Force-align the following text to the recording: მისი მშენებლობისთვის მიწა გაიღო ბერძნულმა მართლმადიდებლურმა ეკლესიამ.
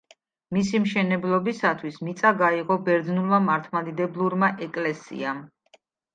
მისი 0.55 0.79
მშენებლობისთვის 0.85 1.99
მიწა 2.07 2.31
გაიღო 2.39 2.79
ბერძნულმა 2.89 3.41
მართლმადიდებლურმა 3.51 4.53
ეკლესიამ. 4.71 5.45